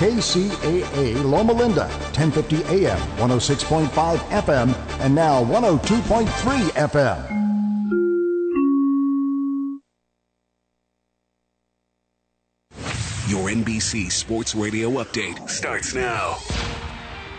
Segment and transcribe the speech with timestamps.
[0.00, 6.24] KCAA Loma Linda, 1050 AM, 106.5 FM, and now 102.3
[6.70, 7.40] FM.
[13.28, 16.38] Your NBC Sports Radio update starts now.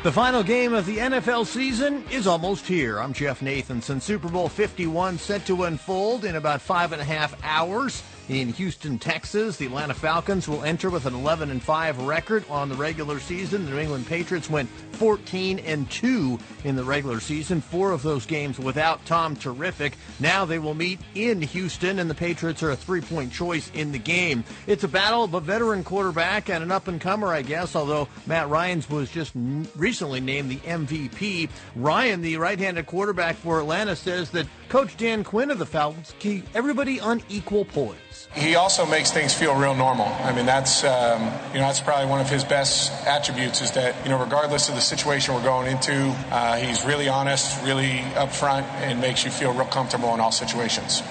[0.04, 3.00] The final game of the NFL season is almost here.
[3.00, 4.02] I'm Jeff Nathanson.
[4.02, 8.98] Super Bowl 51 set to unfold in about five and a half hours in Houston,
[8.98, 9.58] Texas.
[9.58, 13.66] The Atlanta Falcons will enter with an 11 and 5 record on the regular season.
[13.66, 17.62] The New England Patriots went 14 and 2 in the regular season.
[17.62, 19.98] Four of those games without Tom Terrific.
[20.20, 24.00] Now they will meet in Houston, and the Patriots are a three-point choice in the
[24.00, 24.44] game.
[24.66, 27.76] It's a battle of a veteran quarterback and an up-and-comer, I guess.
[27.76, 31.50] Although Matt Ryan's was just recently named the MVP.
[31.76, 36.46] Ryan, the right-handed quarterback for Atlanta, says that Coach Dan Quinn of the Falcons keep
[36.56, 38.28] everybody on equal poise.
[38.34, 40.06] He also makes things feel real normal.
[40.06, 41.22] I mean, that's um,
[41.54, 44.76] you know that's probably one of his best attributes is that you know regardless of
[44.76, 49.54] the situation we're going into, uh, he's really honest, really upfront, and makes you feel
[49.54, 51.04] real comfortable in all situations.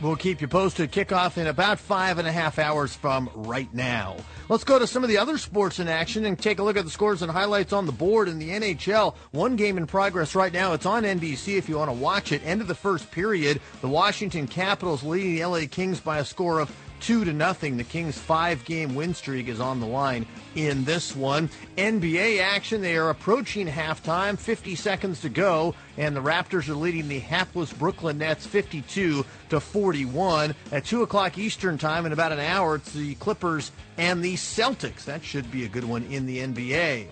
[0.00, 0.92] We'll keep you posted.
[0.92, 4.16] Kickoff in about five and a half hours from right now.
[4.48, 6.84] Let's go to some of the other sports in action and take a look at
[6.84, 9.16] the scores and highlights on the board in the NHL.
[9.32, 10.72] One game in progress right now.
[10.72, 12.42] It's on NBC if you want to watch it.
[12.44, 13.60] End of the first period.
[13.80, 16.70] The Washington Capitals leading the LA Kings by a score of
[17.00, 17.76] two to nothing.
[17.76, 21.50] The Kings' five-game win streak is on the line in this one.
[21.76, 22.80] NBA action.
[22.80, 24.38] They are approaching halftime.
[24.38, 29.60] 50 seconds to go, and the Raptors are leading the hapless Brooklyn Nets 52 to
[29.60, 30.54] 41.
[30.72, 35.04] At two o'clock Eastern time, in about an hour, it's the Clippers and the Celtics.
[35.04, 37.08] That should be a good one in the NBA.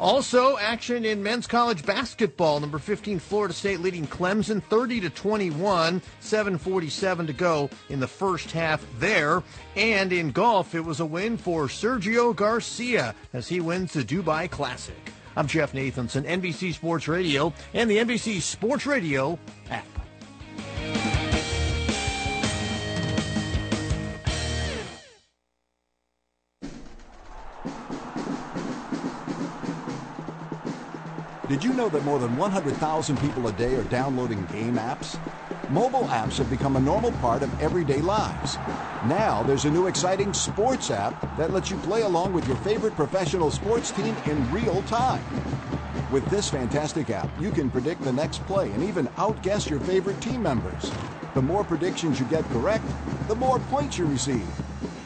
[0.00, 2.58] Also, action in men's college basketball.
[2.58, 8.50] Number 15, Florida State leading Clemson 30 to 21, 7:47 to go in the first
[8.50, 9.42] half there.
[9.76, 14.50] And in golf, it was a win for Sergio Garcia as he wins the Dubai
[14.50, 14.96] Classic.
[15.36, 19.38] I'm Jeff Nathanson, NBC Sports Radio, and the NBC Sports Radio
[19.68, 19.86] app.
[31.50, 35.18] Did you know that more than 100,000 people a day are downloading game apps?
[35.68, 38.56] Mobile apps have become a normal part of everyday lives.
[39.06, 42.94] Now there's a new exciting sports app that lets you play along with your favorite
[42.94, 45.24] professional sports team in real time.
[46.12, 50.20] With this fantastic app, you can predict the next play and even outguess your favorite
[50.20, 50.92] team members.
[51.34, 52.86] The more predictions you get correct,
[53.26, 54.46] the more points you receive.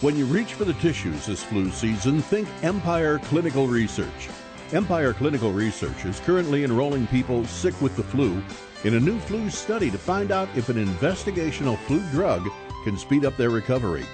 [0.00, 4.28] When you reach for the tissues this flu season, think Empire Clinical Research.
[4.72, 8.40] Empire Clinical Research is currently enrolling people sick with the flu
[8.84, 12.48] in a new flu study to find out if an investigational flu drug
[12.84, 14.06] can speed up their recovery.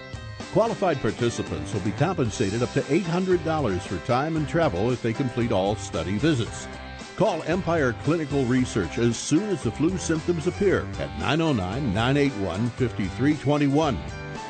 [0.53, 5.53] Qualified participants will be compensated up to $800 for time and travel if they complete
[5.53, 6.67] all study visits.
[7.17, 13.99] Call Empire Clinical Research as soon as the flu symptoms appear at 909 981 5321.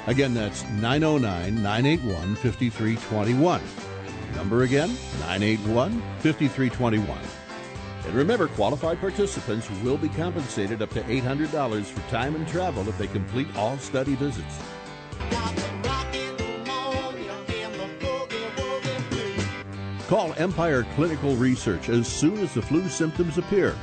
[0.06, 3.60] Again, that's 909 981 5321.
[4.34, 4.88] Number again,
[5.20, 7.45] 981 5321.
[8.06, 12.96] And remember, qualified participants will be compensated up to $800 for time and travel if
[12.98, 14.58] they complete all study visits.
[20.06, 23.74] Call Empire Clinical Research as soon as the flu symptoms appear.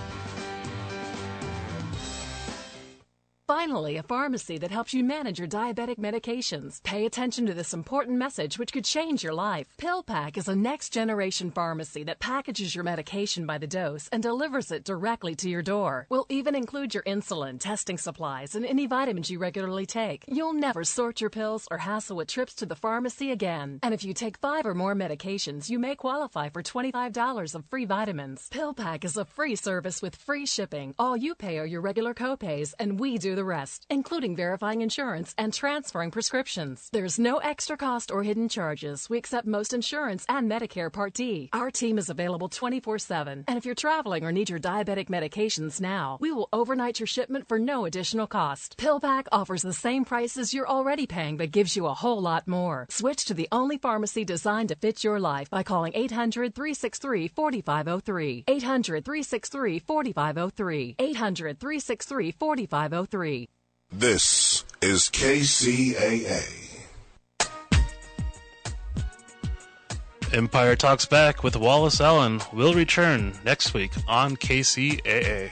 [3.84, 6.82] Finally, a pharmacy that helps you manage your diabetic medications.
[6.84, 9.68] Pay attention to this important message, which could change your life.
[9.78, 14.72] PillPack is a next generation pharmacy that packages your medication by the dose and delivers
[14.72, 16.08] it directly to your door.
[16.10, 20.24] We'll even include your insulin, testing supplies, and any vitamins you regularly take.
[20.30, 23.80] You'll never sort your pills or hassle with trips to the pharmacy again.
[23.84, 27.84] And if you take five or more medications, you may qualify for $25 of free
[27.86, 28.48] vitamins.
[28.50, 30.96] PillPack is a free service with free shipping.
[30.98, 35.34] All you pay are your regular copays, and we do the rest, including verifying insurance
[35.38, 36.90] and transferring prescriptions.
[36.92, 39.10] There's no extra cost or hidden charges.
[39.10, 41.50] We accept most insurance and Medicare Part D.
[41.54, 43.46] Our team is available 24 7.
[43.48, 47.48] And if you're traveling or need your diabetic medications now, we will overnight your shipment
[47.48, 48.78] for no additional cost.
[48.78, 52.88] PillPack offers the same prices you're already paying, but gives you a whole lot more.
[52.90, 58.44] Switch to the only pharmacy designed to fit your life by calling 800 363 4503.
[58.48, 60.96] 800 363 4503.
[61.00, 63.50] 800 363 4503.
[63.96, 66.80] This is KCAA.
[70.34, 75.52] Empire Talks Back with Wallace Allen will return next week on KCAA.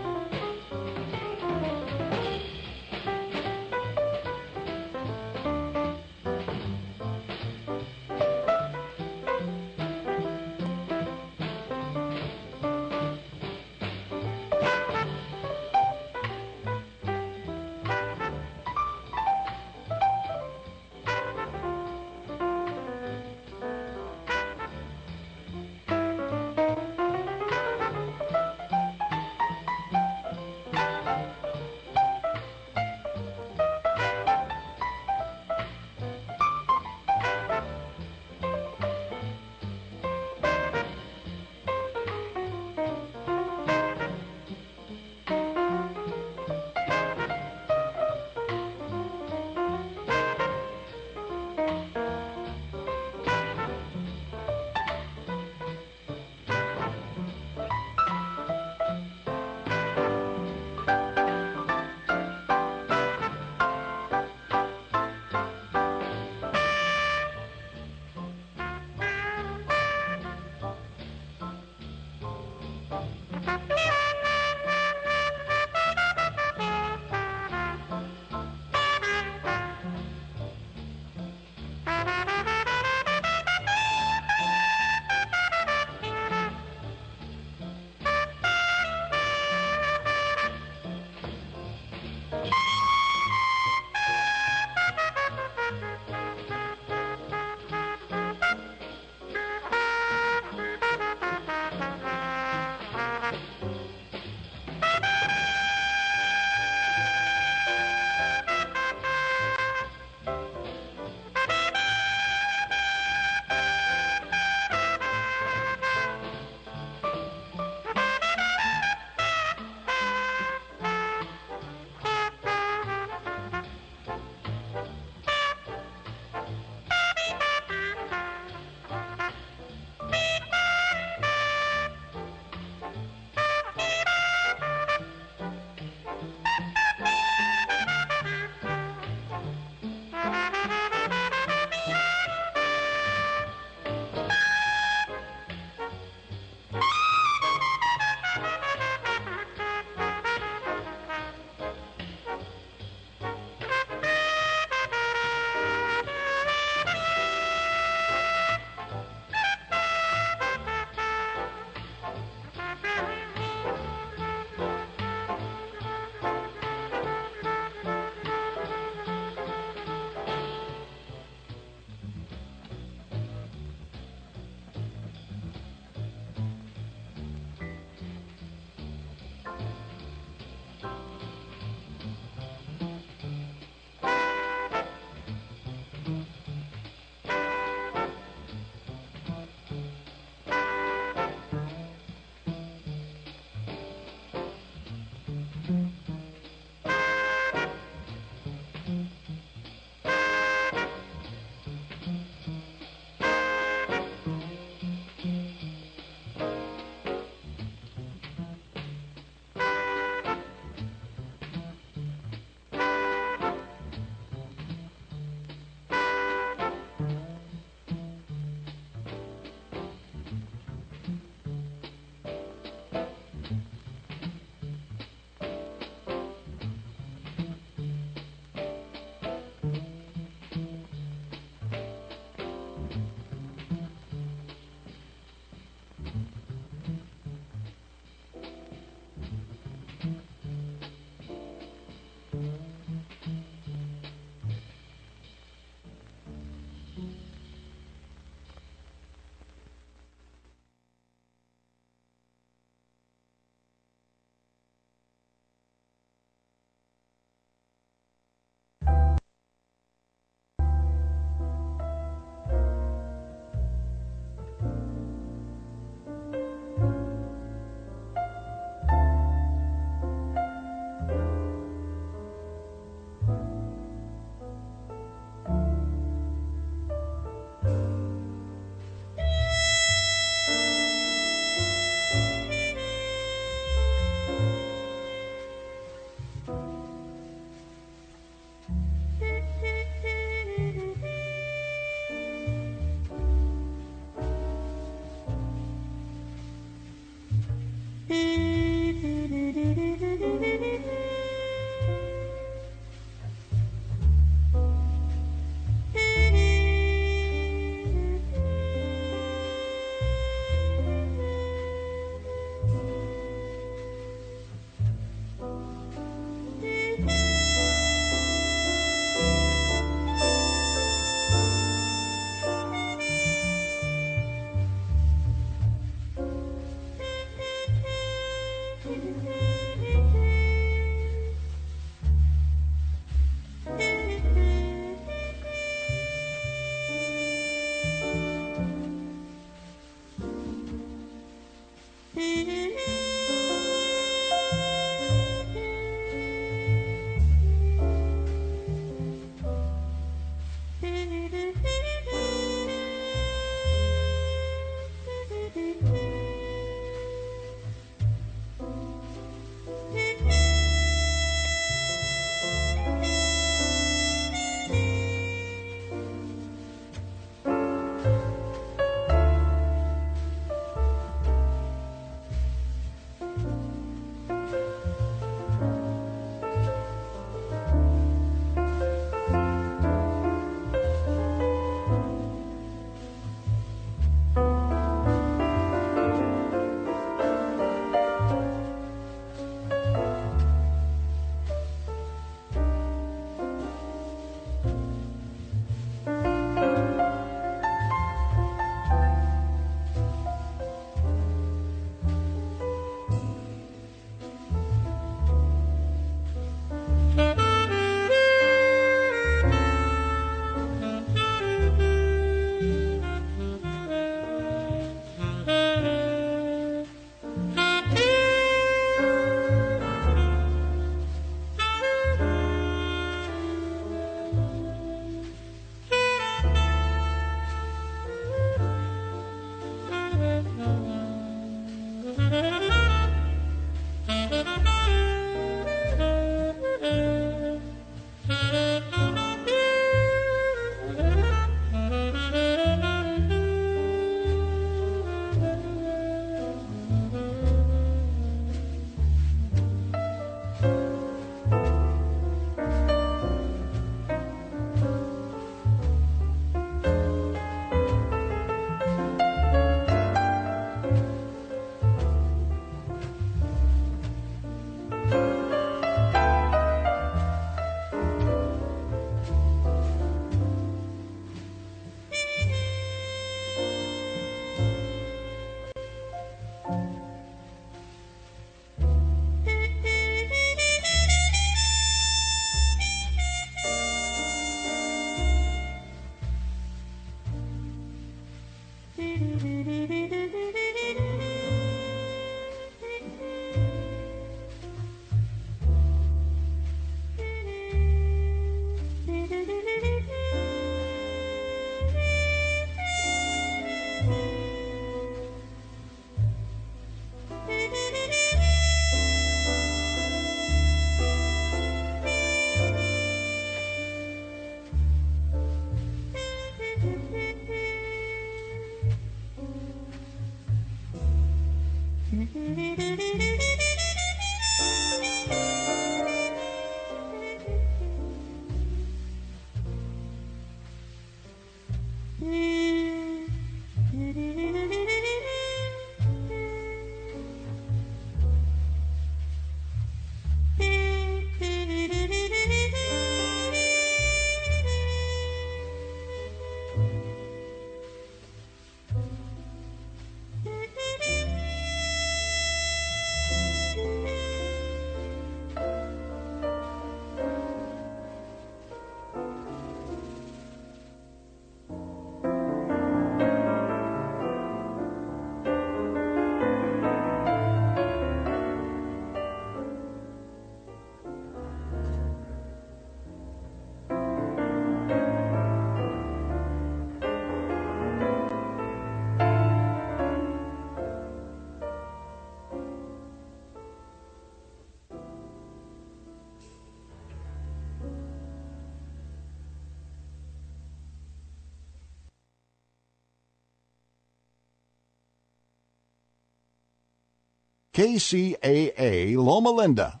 [597.74, 600.00] KCAA Loma Linda.